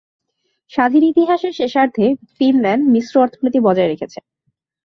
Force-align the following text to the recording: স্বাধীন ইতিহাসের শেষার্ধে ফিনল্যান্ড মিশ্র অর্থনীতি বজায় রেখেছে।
স্বাধীন 0.71 1.03
ইতিহাসের 1.11 1.53
শেষার্ধে 1.53 2.05
ফিনল্যান্ড 2.35 2.83
মিশ্র 2.93 3.13
অর্থনীতি 3.19 3.59
বজায় 3.67 3.89
রেখেছে। 3.89 4.19